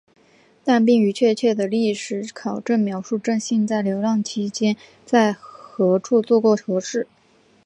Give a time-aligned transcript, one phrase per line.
[0.63, 7.05] 但并无确切的历史考证描述正信在流浪期间在何处做过何事。